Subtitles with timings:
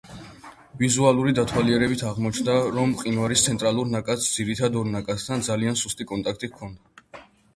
[0.83, 7.25] ვიზუალური დათვალიერებით აღმოჩნდა, რომ მყინვარის ცენტრალურ ნაკადს ძირითად ორ ნაკადთან ძალიან სუსტი კონტაქტი ჰქონდა.